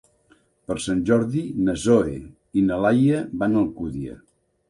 Per 0.69 0.77
Sant 0.85 1.03
Jordi 1.09 1.43
na 1.67 1.75
Zoè 1.83 2.15
i 2.61 2.65
na 2.71 2.79
Laia 2.87 3.23
van 3.43 3.57
a 3.59 3.63
Alcúdia. 3.67 4.19